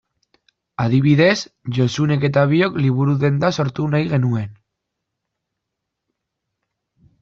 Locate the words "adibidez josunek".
0.83-2.25